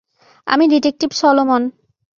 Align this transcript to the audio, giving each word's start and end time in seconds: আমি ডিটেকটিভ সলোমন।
আমি 0.47 0.65
ডিটেকটিভ 0.67 1.09
সলোমন। 1.11 1.61